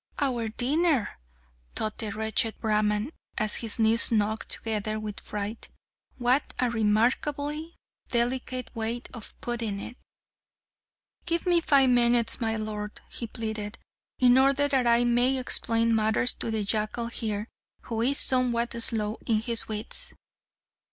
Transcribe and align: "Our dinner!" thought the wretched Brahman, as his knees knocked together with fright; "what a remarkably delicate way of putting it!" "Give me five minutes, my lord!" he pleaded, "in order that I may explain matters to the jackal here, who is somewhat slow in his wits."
"Our 0.17 0.47
dinner!" 0.47 1.19
thought 1.75 1.99
the 1.99 2.09
wretched 2.09 2.59
Brahman, 2.59 3.11
as 3.37 3.57
his 3.57 3.77
knees 3.77 4.11
knocked 4.11 4.49
together 4.49 4.99
with 4.99 5.19
fright; 5.19 5.69
"what 6.17 6.55
a 6.57 6.71
remarkably 6.71 7.75
delicate 8.07 8.75
way 8.75 9.03
of 9.13 9.39
putting 9.41 9.79
it!" 9.79 9.97
"Give 11.27 11.45
me 11.45 11.61
five 11.61 11.91
minutes, 11.91 12.41
my 12.41 12.55
lord!" 12.55 12.99
he 13.09 13.27
pleaded, 13.27 13.77
"in 14.17 14.39
order 14.39 14.67
that 14.67 14.87
I 14.87 15.03
may 15.03 15.37
explain 15.37 15.93
matters 15.93 16.33
to 16.33 16.49
the 16.49 16.63
jackal 16.63 17.05
here, 17.05 17.47
who 17.83 18.01
is 18.01 18.17
somewhat 18.17 18.73
slow 18.81 19.19
in 19.27 19.39
his 19.41 19.67
wits." 19.67 20.15